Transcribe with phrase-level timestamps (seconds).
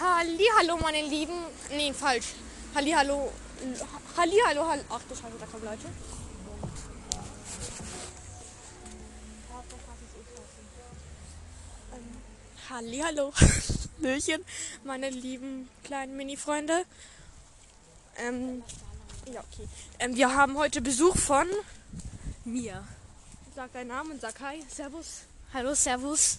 [0.00, 1.38] Hallihallo, meine Lieben.
[1.70, 2.34] Nee, falsch.
[2.74, 3.32] Hallihallo.
[4.16, 5.86] Hallihallo, hall Ach du Scheiße, da kommen Leute.
[11.94, 13.32] Ähm, Hallihallo.
[14.04, 14.44] Hallöchen,
[14.84, 16.84] meine lieben kleinen Mini-Freunde.
[18.16, 18.62] Ähm,
[19.32, 19.66] ja, okay.
[19.98, 21.46] Ähm, wir haben heute Besuch von
[22.44, 22.84] Mir.
[23.54, 24.62] Sag deinen Namen und sag Hi.
[24.68, 25.22] Servus.
[25.54, 26.38] Hallo, Servus.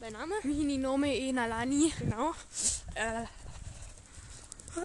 [0.00, 0.34] Dein Name?
[0.44, 1.92] Mini Nome E Nalani.
[1.98, 2.34] Genau.
[2.94, 3.24] Äh,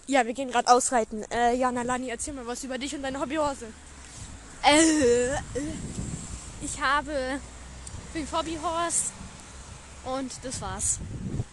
[0.05, 1.23] ja, wir gehen gerade ausreiten.
[1.31, 3.67] Äh, ja, Nalani, erzähl mal was über dich und deine Hobbyhorse.
[4.63, 5.33] Äh,
[6.61, 7.39] ich habe
[8.13, 9.11] fünf Hobbyhorse
[10.05, 10.99] und das war's.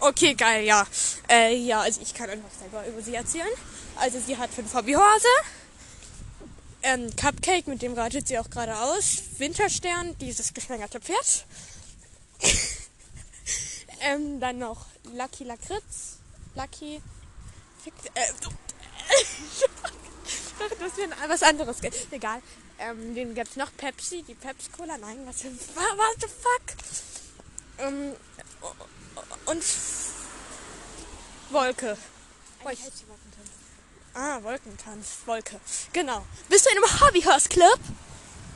[0.00, 0.86] Okay, geil, ja.
[1.30, 3.48] Äh, ja, also ich kann einfach selber über sie erzählen.
[3.96, 5.28] Also sie hat fünf Hobbyhorse.
[6.82, 9.22] Ähm, Cupcake, mit dem reitet sie auch gerade aus.
[9.38, 11.46] Winterstern, dieses geschwängerte Pferd.
[14.00, 16.18] ähm, dann noch Lucky Lakritz.
[16.54, 17.02] Lucky.
[17.82, 18.50] Fick, äh, du,
[20.26, 21.76] ich dachte, das wäre was anderes.
[22.10, 22.40] Egal.
[22.78, 24.96] Ähm, den gibt's noch Pepsi, die Pepsi Cola.
[24.98, 26.76] Nein, was, was, what the fuck?
[27.78, 28.14] Ähm,
[29.46, 29.64] und
[31.50, 31.96] Wolke.
[32.62, 32.80] Wolke.
[34.14, 35.18] Ah, Wolkentanz.
[35.26, 35.60] Wolke.
[35.92, 36.24] Genau.
[36.48, 37.80] Bist du in einem Hobbyhorse-Club?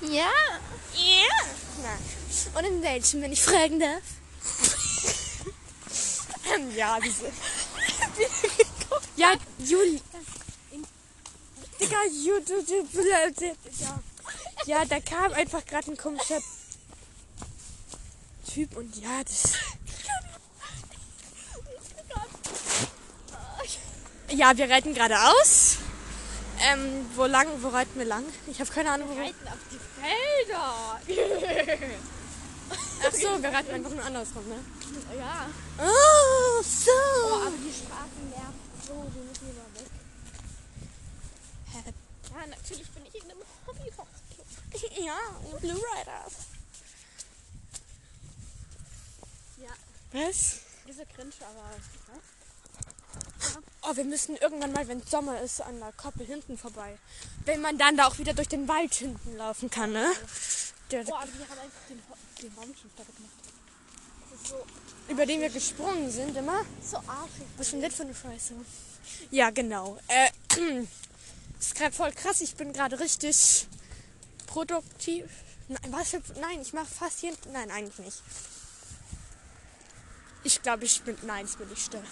[0.03, 0.31] Ja.
[0.95, 1.35] Ja.
[1.83, 2.55] Nein.
[2.55, 4.03] Und in welchem, wenn ich fragen darf?
[6.77, 7.33] ja, diese.
[9.17, 10.01] Ja, Juli.
[11.81, 11.97] Digga,
[12.47, 13.47] du,
[13.79, 14.01] ja.
[14.67, 16.41] ja, da kam einfach gerade ein komischer
[18.53, 19.55] Typ und ja, das.
[24.31, 25.79] Ja, wir reiten geradeaus.
[26.61, 28.25] Ähm, wo lang, wo reiten wir lang?
[28.49, 31.01] Ich habe keine Ahnung, wo Wir reiten auf die Felder.
[32.71, 34.57] Ach so, wir reiten einfach nur andersrum, ne?
[35.17, 35.49] ja.
[35.79, 36.91] Oh, so.
[36.91, 39.91] Oh, aber die Straßen nerven so, wir müssen hier mal weg.
[41.73, 41.93] Hä?
[42.33, 44.47] Ja, natürlich bin ich in einem Hobbyhorse-Club.
[45.05, 45.19] Ja,
[45.61, 46.33] Blue Riders.
[49.59, 49.73] Ja,
[50.13, 50.61] Was?
[50.87, 51.77] diese cringe, aber...
[52.09, 52.21] Ja.
[53.83, 56.99] Oh, wir müssen irgendwann mal, wenn Sommer ist, an der Koppel hinten vorbei.
[57.45, 60.11] Wenn man dann da auch wieder durch den Wald hinten laufen kann, ne?
[60.91, 62.03] Der, Oh, aber die haben einfach den,
[62.43, 63.33] den Baum schon fertig gemacht.
[64.31, 64.67] Das ist so,
[65.09, 66.65] über den wir gesprungen sind immer.
[66.83, 67.47] so arschig.
[67.57, 68.55] Was ist denn das für eine Scheiße?
[69.31, 69.99] Ja, genau.
[70.09, 70.59] Äh, das
[71.61, 72.41] ist gerade voll krass.
[72.41, 73.69] Ich bin gerade richtig
[74.47, 75.27] produktiv.
[75.69, 77.37] Nein, was für, Nein, ich mache fast jeden.
[77.53, 78.23] Nein, eigentlich nicht.
[80.45, 81.17] Ich glaube, ich bin.
[81.23, 82.03] Nein, ich bin nicht still.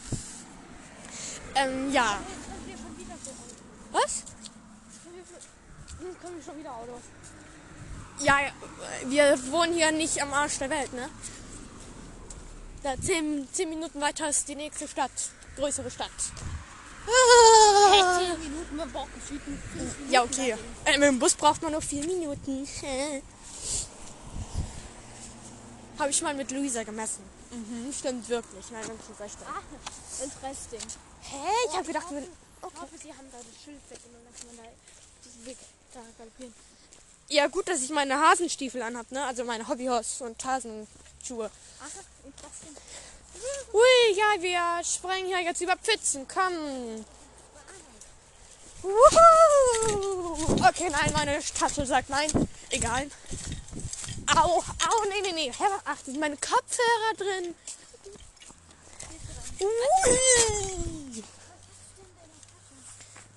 [1.55, 2.21] Ähm, ja.
[3.93, 4.25] Was?
[5.17, 5.33] Jetzt
[6.03, 7.01] Jetzt kommen hier schon wieder Autos.
[8.21, 8.39] Ja,
[9.07, 11.09] wir wohnen hier nicht am Arsch der Welt, ne?
[12.83, 15.11] Da zehn, zehn Minuten weiter ist die nächste Stadt.
[15.57, 16.11] Größere Stadt.
[17.07, 20.11] Hey, 10 Minuten, man braucht fünf Minuten.
[20.11, 20.57] Ja, okay.
[20.85, 22.67] Äh, mit dem Bus braucht man nur vier Minuten.
[25.99, 27.23] Habe ich mal mit Luisa gemessen.
[27.51, 28.71] Mhm, stimmt wirklich.
[28.71, 29.39] Nein, wirklich recht.
[29.47, 29.63] Ah,
[30.23, 30.81] interesting.
[31.23, 31.47] Hä?
[31.69, 32.19] Ich habe gedacht, wir...
[32.19, 34.63] Ich hoffe, sie haben da das Schild weggenommen, dass man da
[35.25, 35.57] diesen Weg
[35.95, 36.55] da galoppieren.
[37.29, 39.25] Ja, gut, dass ich meine Hasenstiefel anhab, ne?
[39.25, 41.51] Also meine Hobbyhorse und Hasenschuhe.
[41.81, 42.77] Aha, interesting.
[43.73, 46.27] Hui, ja, wir sprengen hier jetzt über Pfützen.
[46.29, 47.05] Komm.
[48.83, 50.67] Wuhu.
[50.69, 52.31] Okay, nein, meine Tasche sagt nein.
[52.71, 53.11] Egal.
[54.37, 55.53] Au, au, nee, nee, nee.
[55.85, 57.55] Ach, sind meine Kopfhörer drin.
[59.61, 61.25] Ui.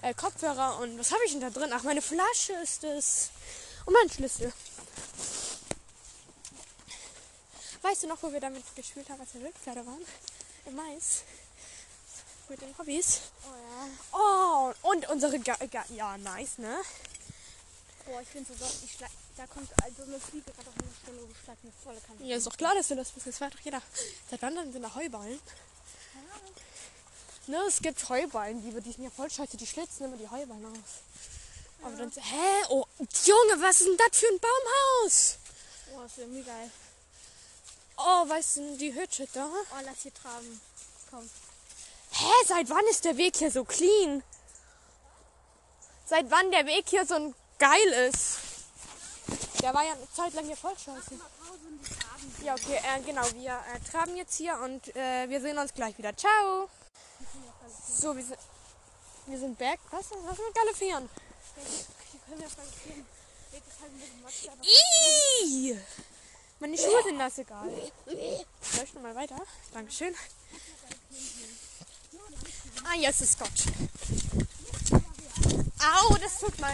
[0.02, 1.72] Äh, Kopfhörer und was habe ich denn da drin?
[1.74, 3.32] Ach, meine Flasche ist es.
[3.90, 4.54] Und mein Schlüssel.
[7.82, 10.06] Weißt du noch, wo wir damit gespielt haben, als wir Wildpferde waren?
[10.68, 11.24] Im Mais.
[12.50, 13.22] Mit den Hobbys.
[13.44, 14.74] Oh ja.
[14.84, 16.80] Oh, und unsere Ga Ga Ja, nice, ne?
[18.06, 21.22] Boah, ich finde so, ich schlag, da kommt also eine Fliege gerade auf eine Stelle
[21.24, 22.24] und schlägt mir volle Kanne.
[22.24, 23.26] Ja, ist doch klar, dass du das bist.
[23.26, 23.82] Das weiß doch jeder.
[24.30, 25.40] Seit wann dann sind da Heuballen?
[27.48, 29.58] Ne, es gibt Heuballen, die, die sind ja voll scheiße.
[29.58, 31.02] Die schlitzen immer die Heuballen aus.
[31.82, 32.66] Aber dann so, hä?
[32.70, 32.86] Oh,
[33.26, 35.38] Junge, was ist denn das für ein Baumhaus?
[35.94, 36.72] Oh, das ist irgendwie geil.
[37.98, 39.46] Oh, weißt du, die Hütte da?
[39.46, 40.62] Oh, lass hier tragen.
[41.10, 41.30] Komm.
[42.12, 44.24] Hä, seit wann ist der Weg hier so clean?
[46.06, 48.40] Seit wann der Weg hier so ein geil ist?
[49.62, 51.20] Der war ja eine Zeit lang hier voll scheiße.
[52.44, 55.98] Ja, okay, äh, genau, wir äh, traben jetzt hier und äh, wir sehen uns gleich
[55.98, 56.16] wieder.
[56.16, 56.70] Ciao!
[57.88, 58.40] So, wir sind,
[59.28, 59.80] wir sind back.
[59.92, 60.06] Was?
[60.12, 61.10] Was mit Galoppieren?
[62.12, 63.06] Hier können wir verlieren.
[63.52, 65.78] Weg ist halt ein bisschen matschig, aber Ih!
[66.60, 67.70] Meine Schuhe sind nass egal.
[68.06, 69.38] Ich noch mal weiter?
[69.74, 70.14] Dankeschön.
[72.84, 73.50] Ah, jetzt ist Gott.
[75.80, 76.74] Au, das tut mal.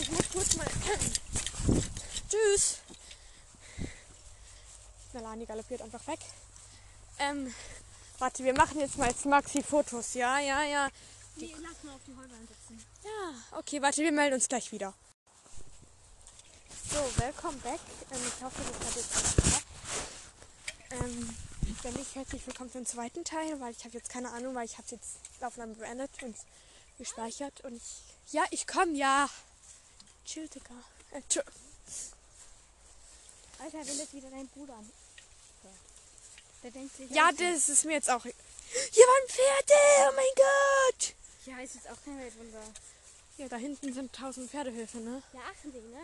[0.00, 0.66] Ich muss kurz mal.
[2.28, 2.78] Tschüss.
[5.12, 6.20] Melanie galoppiert einfach weg.
[7.18, 7.54] Ähm,
[8.18, 10.14] warte, wir machen jetzt mal als Maxi Fotos.
[10.14, 10.88] Ja, ja, ja.
[11.36, 12.84] Nee, lass mal auf die Heuballen sitzen.
[13.04, 14.94] Ja, okay, warte, wir melden uns gleich wieder.
[16.90, 17.80] So, welcome back.
[18.10, 19.64] Ähm, ich hoffe, das hat jetzt alles geklappt.
[20.90, 21.36] Ähm,
[21.82, 24.78] wenn nicht, herzlich willkommen zum zweiten Teil, weil ich habe jetzt keine Ahnung, weil ich
[24.78, 26.36] habe es jetzt Aufnahme beendet und
[26.96, 29.28] gespeichert und ich, ja, ich komme, ja.
[30.24, 30.74] Chill, Digga.
[31.12, 31.22] Äh.
[33.60, 34.90] Alter, wenn das wieder dein Bruder an.
[35.62, 35.87] Denkt
[36.62, 37.10] sich.
[37.10, 38.22] Ja, das ist mir jetzt auch.
[38.24, 41.14] Hier waren Pferde, oh mein Gott.
[41.46, 42.62] Ja, ist jetzt auch kein Weltwunder.
[43.38, 45.22] Ja, da hinten sind tausend Pferdehöfe, ne?
[45.32, 46.00] Ja, achten Sie, ne?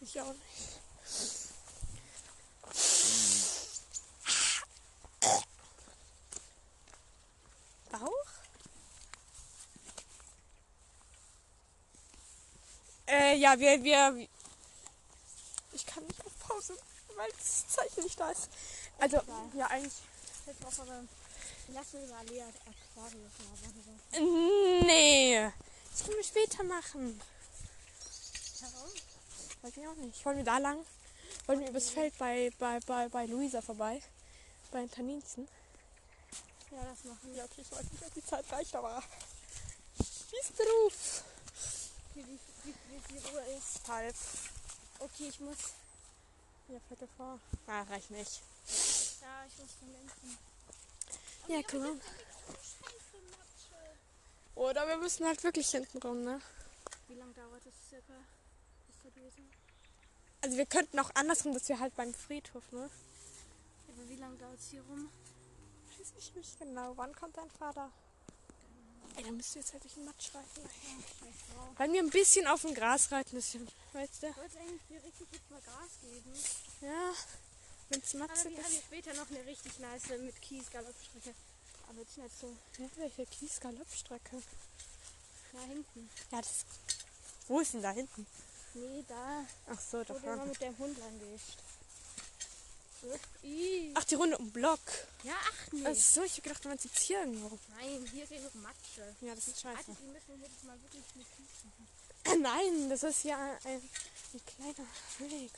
[0.00, 0.74] Hier Ich auch nicht.
[7.90, 8.10] Bauch?
[13.06, 14.28] Äh, ja, wir, wir.
[16.66, 16.80] Pause,
[17.16, 18.48] weil das Zeichen nicht da ist.
[18.98, 19.20] Also,
[19.54, 19.92] ja, eigentlich.
[20.46, 20.60] Jetzt.
[21.68, 24.00] Lass mir über Alea Aquarius machen.
[24.86, 25.50] Nee.
[25.90, 27.20] Das können wir später machen.
[28.60, 28.90] Warum?
[29.62, 30.24] Weiß ich auch nicht.
[30.24, 30.84] Wollen wir da lang?
[31.46, 34.02] Wollen wir übers Feld bei, bei, bei, bei Luisa vorbei?
[34.70, 35.48] Bei den Taninzen?
[36.70, 39.02] Ja, das machen Ja, okay, ich weiß nicht, ob die Zeit reicht, aber.
[39.98, 41.24] Wie ist Beruf?
[42.14, 42.26] wir.
[42.26, 43.88] Wie, wie, wie viel Uhr ist?
[43.88, 44.16] Halb.
[44.98, 45.74] Okay, ich muss.
[46.68, 47.38] Ja, Viertel vor.
[47.66, 48.40] Ah, reicht nicht.
[49.20, 50.38] Ja, ich muss zum Lenken.
[51.48, 52.00] Ja, komm.
[54.54, 56.40] Oder wir müssen halt wirklich hinten rum, ne?
[57.08, 58.14] Wie lange dauert es circa?
[58.86, 59.42] Bis zur Dose?
[60.40, 62.88] Also wir könnten auch andersrum, dass wir halt beim Friedhof, ne?
[63.88, 65.10] Aber wie lange dauert es hier rum?
[65.98, 66.96] Weiß ich nicht genau.
[66.96, 67.90] Wann kommt dein Vater?
[69.16, 70.68] Ey, dann müsst ihr jetzt halt durch den Matsch reiten.
[71.76, 74.26] Weil wir ein bisschen auf dem Gras reiten müssen, weißt du?
[74.28, 76.32] Ich wollte eigentlich dir richtig jetzt mal Gas geben.
[76.80, 77.12] Ja.
[77.90, 78.70] Wenn es Aber matzig wir haben ist.
[78.72, 81.34] hier später noch eine richtig nice mit Kies Galoppstrecke.
[81.88, 84.42] Aber jetzt nicht so Ja, welche Kies-Galoppstrecke?
[85.52, 86.10] nah hinten.
[86.32, 86.64] Ja, das.
[87.46, 88.26] Wo ist denn da hinten?
[88.72, 90.46] Nee, da, Ach so, da wo du vorne.
[90.46, 91.58] mit dem Hund lang gehst.
[93.94, 94.80] Ach, die Runde um Block.
[95.22, 95.84] Ja, ach nee.
[95.86, 97.58] Ach so, ich hab gedacht, meinst jetzt hier irgendwo.
[97.78, 99.14] Nein, hier geht noch Matsche.
[99.20, 99.78] Ja, das ist scheiße.
[99.78, 102.42] Alter, die müssen hier jetzt mal wirklich mit Kies machen.
[102.42, 103.82] Nein, das ist ja ein,
[104.32, 104.86] ein kleiner
[105.30, 105.50] Weg.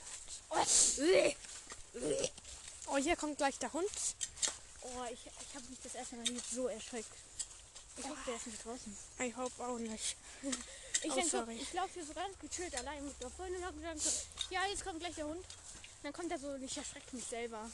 [2.88, 3.90] Oh, hier kommt gleich der Hund.
[4.82, 7.12] Oh, ich, ich habe mich das erste Mal hier so erschreckt.
[7.98, 8.96] Ich hoffe, der ist nicht draußen.
[9.20, 10.16] I hope auch nicht.
[10.42, 10.52] Ich,
[11.04, 14.10] Oh, ich laufe hier so ganz gechillt allein mit der Freundin und dann so,
[14.50, 15.44] ja, jetzt kommt gleich der Hund.
[16.06, 17.68] Und dann kommt er so und ich erschrecke mich selber.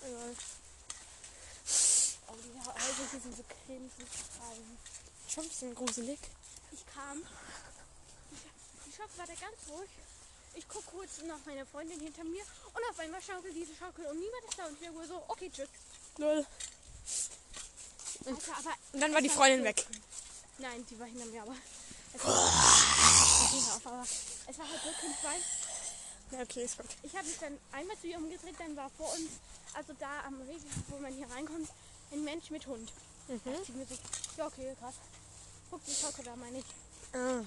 [2.29, 3.93] Oh, die Augen sind so cremig.
[5.29, 6.19] Schon ein bisschen gruselig.
[6.71, 7.23] Ich kam,
[8.87, 9.91] die, Schaukel war da ganz ruhig.
[10.55, 12.43] Ich gucke kurz nach meiner Freundin hinter mir
[12.73, 15.51] und auf einmal schaukelt diese Schaukel und niemand ist da und ich nur so, okay,
[15.55, 15.69] tschüss.
[16.17, 16.47] Lol.
[18.25, 19.87] Alter, aber Und dann war die Freundin weg.
[20.57, 21.55] Nein, die war hinter mir, aber
[22.15, 22.25] es
[23.85, 25.43] war, halt wirklich fein.
[26.33, 26.89] Ja, okay, ist gut.
[27.03, 29.33] Ich habe mich dann einmal zu ihr umgedreht, dann war vor uns,
[29.75, 31.69] also da am Regen, wo man hier reinkommt,
[32.11, 32.91] ein Mensch mit Hund.
[33.29, 33.41] Mhm.
[33.69, 34.01] Die Musik.
[34.39, 34.95] Ja, okay, krass.
[35.71, 36.65] Guck, die Schaukel da meine ich.
[37.13, 37.45] Ah.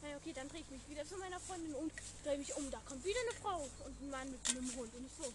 [0.00, 2.70] Na ja, okay, dann drehe ich mich wieder zu meiner Freundin und drehe mich um.
[2.70, 5.32] Da kommt wieder eine Frau und ein Mann mit einem Hund und ich so.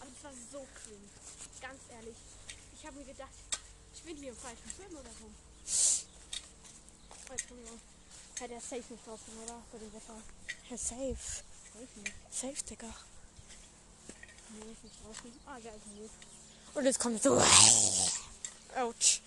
[0.00, 1.08] Aber das war so cringe.
[1.60, 2.16] Ganz ehrlich.
[2.74, 3.32] Ich habe mir gedacht,
[3.94, 5.30] ich bin hier im falschen Film oder so.
[7.52, 7.80] Entschuldigung.
[8.40, 9.62] Hat er safe nicht draußen, oder?
[9.70, 10.16] Bei dem Wetter.
[10.70, 11.16] Ja, safe.
[11.72, 12.12] Safe nicht.
[12.30, 12.94] Safe, Digga.
[14.48, 15.32] Nee, ist nicht draußen.
[15.46, 16.10] Ah, ja, ist gut.
[16.74, 17.36] Und jetzt kommt so.
[18.76, 19.20] Autsch.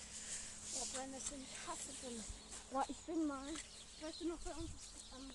[0.74, 2.24] Oh, Brennnesseln, ich hasse Brennnesseln.
[2.70, 3.46] Boah, ich bin mal,
[4.00, 4.70] weißt du noch bei uns
[5.12, 5.30] am,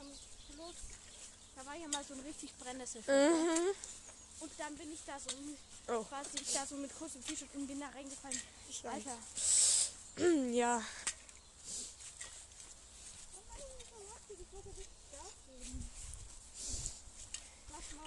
[0.00, 0.10] am
[0.52, 0.74] Fluss,
[1.54, 3.02] da war ja mal so ein richtig Brennnessel.
[3.06, 3.74] Mhm.
[4.40, 5.30] Und dann bin ich da so,
[5.86, 6.02] Oh.
[6.04, 8.40] quasi ich da so mit kurzem T-Shirt und bin da reingefallen.
[8.68, 8.82] Ich.
[8.86, 9.16] Alter.
[10.52, 10.82] Ja.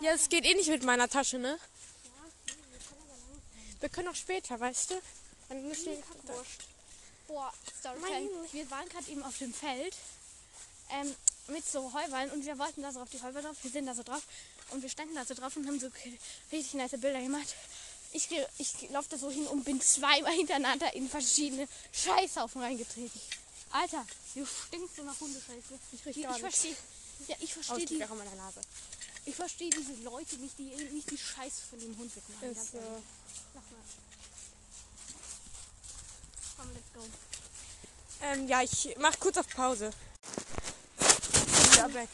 [0.02, 1.58] Ja, es geht eh nicht mit meiner Tasche, ne?
[3.80, 5.02] Wir können auch später, weißt du?
[5.50, 6.04] Dann müssen wir.
[7.28, 9.96] Boah, Story Mein- Wir waren gerade eben auf dem Feld
[10.92, 11.14] ähm,
[11.48, 13.58] mit so Heuballen und wir wollten da so auf die Heuballen drauf.
[13.62, 14.24] Wir sind da so drauf
[14.72, 15.90] und wir standen da so drauf und haben so
[16.52, 17.56] richtig nice Bilder gemacht.
[18.14, 23.20] Ich, ich laufe da so hin und bin zweimal hintereinander in verschiedene Scheißhaufen reingetreten.
[23.72, 25.80] Alter, du stinkst so nach Hundescheiße.
[25.92, 26.76] Ich ich verstehe.
[27.28, 28.06] Ja, ich verstehe Ausdruck die.
[28.06, 28.62] auch in meiner Nase.
[29.28, 32.50] Ich verstehe diese Leute nicht, die nicht die Scheiße von dem Hund wegmachen.
[32.50, 33.04] Ist ehrlich.
[33.54, 33.82] Mach mal.
[36.56, 37.02] Komm, let's go.
[38.22, 39.92] Ähm, ja, ich mach kurz auf Pause.
[40.98, 42.10] Bin wieder weg.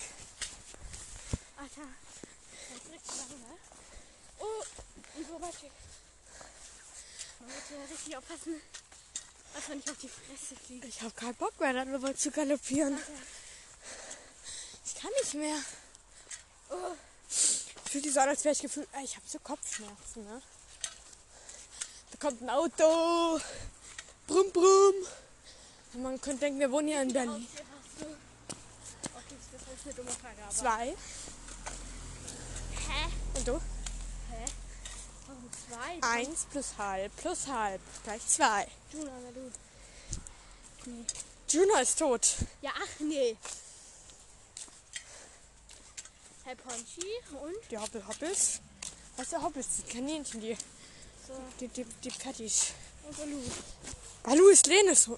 [1.57, 1.81] Alter,
[2.71, 3.57] das ist richtig lange, ne?
[4.39, 4.63] Oh,
[5.15, 5.71] so weit.
[7.39, 8.61] Man muss ja richtig aufpassen,
[9.53, 10.85] dass man nicht auf die Fresse fliegt.
[10.85, 12.97] Ich habe keinen Bock mehr, darüber zu galoppieren.
[14.83, 15.59] Ich kann nicht mehr.
[16.73, 16.95] Oh,
[17.93, 18.87] Fühlt sich so an, als wäre ich gefühlt.
[19.03, 20.41] Ich habe so Kopfschmerzen, ne?
[22.11, 23.39] Da kommt ein Auto.
[24.25, 24.95] Brumm, brumm.
[25.93, 27.47] Und man könnte denken, wir wohnen hier in Berlin.
[27.99, 30.55] Okay, das ist eine dumme Frage, aber.
[30.55, 30.95] Zwei.
[32.87, 33.11] Hä?
[33.35, 33.53] Und du?
[33.53, 34.45] Hä?
[35.27, 35.99] Warum zwei?
[36.01, 38.67] Eins plus halb plus halb gleich zwei.
[38.91, 39.51] Juna, na du.
[40.85, 41.05] Nee.
[41.47, 42.37] Juno ist tot.
[42.61, 43.37] Ja, ach nee.
[46.43, 47.07] Herr Ponchi
[47.41, 48.59] und Die Hoppel Hoppels.
[49.15, 49.67] Was ist der Hoppels?
[49.77, 50.55] Die Kaninchen, die,
[51.27, 52.73] so die, die, die Patties.
[53.07, 53.39] und Balu.
[54.23, 55.09] Balu ist Lenes.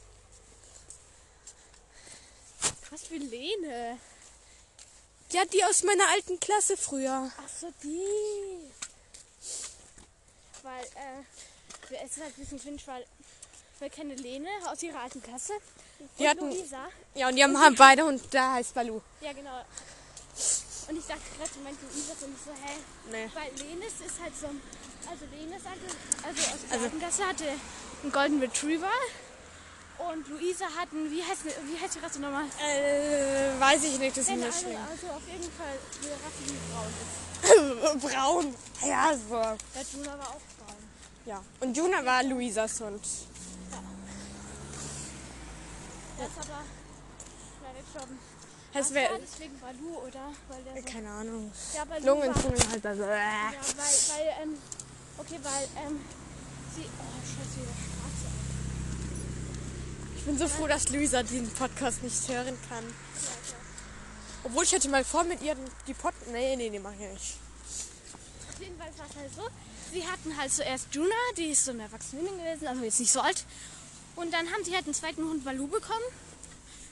[2.92, 3.98] Was für Lene?
[5.32, 7.32] Ja, die aus meiner alten Klasse früher.
[7.38, 8.72] Ach so, die.
[10.62, 13.06] Weil, äh, wir- es ist halt ein bisschen cringe, weil
[13.80, 15.54] wir kennen Lene aus ihrer alten Klasse.
[16.20, 16.88] Die und hatten- Luisa.
[17.16, 19.02] Ja, und die haben, haben beide und da heißt Balu.
[19.22, 19.64] Ja, genau.
[20.88, 22.76] Und ich dachte gerade, du meinst Luisa und ich so, hä?
[23.12, 23.30] Nee.
[23.34, 24.62] Weil Lenes ist halt so ein,
[25.10, 25.88] also Lenes hatte,
[26.24, 27.46] also aus Also- Klasse hatte
[28.04, 28.92] einen Golden Retriever.
[29.98, 32.44] Und Luisa hat einen, wie heißt, wie heißt die Rasse nochmal?
[32.62, 34.78] Äh, weiß ich nicht, das ist nicht schlimm.
[34.92, 37.26] also auf jeden Fall eine Rasse, die braun ist.
[38.14, 38.56] Braun.
[38.88, 39.40] Ja, so.
[39.74, 40.76] Der Juna war auch braun.
[41.26, 41.42] Ja.
[41.62, 43.02] Und Juna war Luisas Hund.
[46.18, 46.62] Der ist aber
[47.64, 48.20] leider gestorben.
[48.76, 49.20] Das wäre.
[49.22, 50.34] deswegen Balu, oder?
[50.50, 51.52] Weil der so, Keine Ahnung.
[51.74, 53.04] ja, Lungenentzündung halt also.
[53.04, 54.58] Ja, weil, weil, ähm,
[55.18, 56.00] okay, weil, ähm,
[56.76, 58.28] sie, oh, scheiße, wieder schwarze.
[60.18, 62.84] Ich bin so froh, dass Luisa den Podcast nicht hören kann.
[64.44, 65.56] Obwohl ich hätte mal vor mit ihr
[65.88, 66.14] die Pod.
[66.34, 67.38] Nee, nee, nee, mach ich nicht.
[68.54, 69.48] Auf jeden Fall war es halt so,
[69.94, 73.22] sie hatten halt zuerst Juna, die ist so eine erwachsene gewesen, also jetzt nicht so
[73.22, 73.46] alt.
[74.18, 76.04] Und dann haben sie halt einen zweiten Hund Balu bekommen.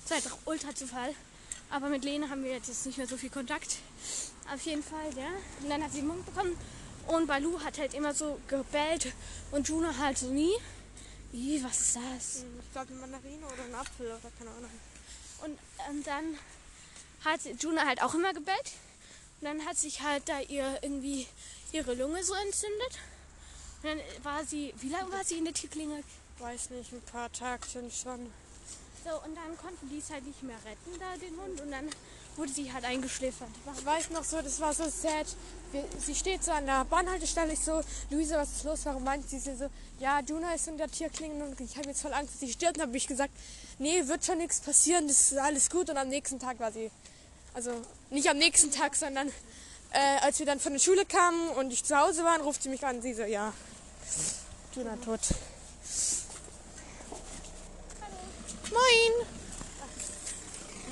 [0.01, 1.13] Das war halt auch ultra Zufall.
[1.73, 3.77] Aber mit Lene haben wir jetzt nicht mehr so viel Kontakt.
[4.53, 5.29] Auf jeden Fall, ja.
[5.59, 6.55] Und dann hat sie einen Hund bekommen.
[7.07, 9.11] Und Balu hat halt immer so gebellt
[9.49, 10.53] und Juna halt so nie.
[11.33, 12.45] Ih, was ist das?
[12.59, 14.69] Ich glaube, eine Mandarine oder ein Apfel oder keine Ahnung.
[15.43, 15.57] Und
[15.89, 16.37] ähm, dann
[17.25, 18.73] hat Juna halt auch immer gebellt.
[19.41, 21.25] Und dann hat sich halt da ihr irgendwie
[21.71, 22.99] ihre Lunge so entzündet.
[23.81, 26.05] Und dann war sie, wie lange war sie in der Tierklinik?
[26.37, 28.31] Weiß nicht, ein paar Tagchen schon.
[29.03, 31.59] So, und dann konnten die es halt nicht mehr retten, da den Hund.
[31.59, 31.89] Und dann
[32.37, 33.49] wurde sie halt eingeschläfert.
[33.77, 35.27] Ich weiß noch so, das war so sad.
[35.71, 37.53] Wir, sie steht so an der Bahnhaltestelle.
[37.53, 38.79] Ich so, Luisa, was ist los?
[38.85, 39.51] Warum meint sie so?
[39.99, 42.77] Ja, Juna ist in der Tierklinik und ich habe jetzt voll Angst, dass sie stirbt.
[42.77, 43.33] Dann habe ich gesagt,
[43.77, 45.89] nee, wird schon nichts passieren, das ist alles gut.
[45.89, 46.89] Und am nächsten Tag war sie,
[47.53, 47.71] also
[48.09, 49.27] nicht am nächsten Tag, sondern
[49.91, 52.69] äh, als wir dann von der Schule kamen und ich zu Hause war, ruft sie
[52.69, 53.01] mich an.
[53.01, 53.53] Sie so, ja,
[54.75, 55.19] Juna tot.
[58.73, 59.27] Moin!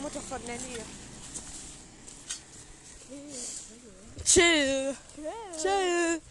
[0.02, 0.78] Mutter von Nanny.
[4.24, 4.96] Chill.
[5.62, 6.22] Chill.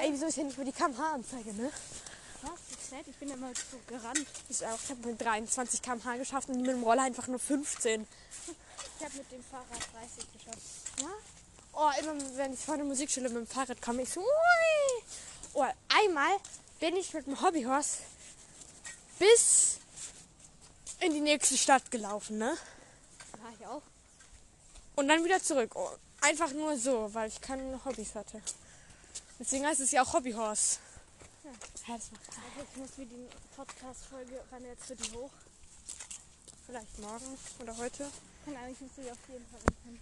[0.00, 1.70] Ey, wieso ist ja nicht mehr die kmh-Anzeige, ne?
[2.42, 2.52] Was?
[3.06, 4.26] Ich bin immer so gerannt.
[4.48, 4.78] Ich auch.
[4.82, 8.06] Ich habe mit 23 km/h geschafft und mit dem Roller einfach nur 15.
[8.98, 10.58] Ich habe mit dem Fahrrad 30 geschafft.
[11.00, 11.08] Ja?
[11.72, 14.20] Oh, immer wenn ich vor der Musikschule mit dem Fahrrad komme, ich so.
[14.20, 15.02] Ui.
[15.54, 16.36] Oh, einmal
[16.78, 17.98] bin ich mit dem Hobbyhorse
[19.18, 19.78] bis
[21.04, 22.56] in die nächste Stadt gelaufen, ne?
[23.42, 23.82] War ich auch.
[24.96, 25.72] Und dann wieder zurück.
[25.74, 28.40] Oh, einfach nur so, weil ich keine Hobbys hatte.
[29.38, 30.78] Deswegen heißt es ja auch Hobbyhorse.
[31.44, 31.50] Ja.
[31.94, 35.30] Das macht Also ich muss mir die Podcast-Folge, wann jetzt für die hoch?
[36.66, 38.10] vielleicht morgen oder heute.
[38.44, 40.00] Keine Ahnung, ich muss die auf jeden Fall anfangen.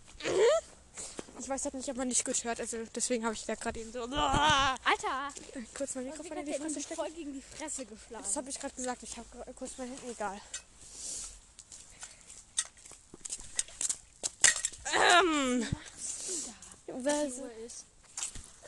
[1.41, 3.81] Ich weiß halt nicht, ob man nicht gut hört, also deswegen habe ich da gerade
[3.81, 4.03] eben so!
[4.03, 4.79] Alter!
[5.75, 6.95] kurz mein Mikrofon in die Fresse stecken.
[6.95, 8.23] voll gegen die Fresse geschlagen.
[8.23, 10.41] Das habe ich gerade gesagt, ich habe kurz mein Handy, egal.
[15.23, 15.67] Ähm,
[16.89, 17.85] was, ist.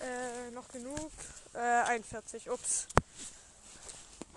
[0.01, 1.11] äh, noch genug.
[1.55, 2.87] Äh, 41, ups.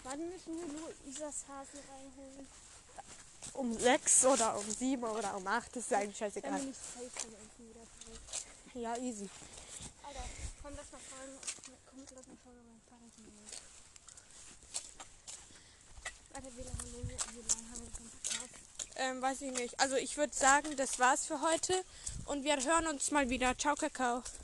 [0.03, 2.47] Wann müssen wir Luisas Hase reinholen?
[3.53, 6.61] Um 6 oder um 7 oder um 8, das ist ja eigentlich scheißegal.
[8.73, 9.29] Ja, easy.
[10.03, 10.23] Alter,
[10.61, 11.29] komm, lass mal fahren.
[11.89, 12.57] Komm, lass mal ob mein Fahrrad.
[16.33, 18.16] Alter, wie lange, wie lange haben wir?
[18.97, 19.79] Ähm, weiß ich nicht.
[19.79, 21.73] Also ich würde sagen, das war's für heute
[22.25, 23.57] und wir hören uns mal wieder.
[23.57, 24.23] Ciao, Kakao.